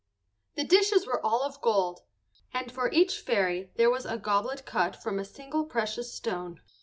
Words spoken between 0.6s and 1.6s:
dishes were all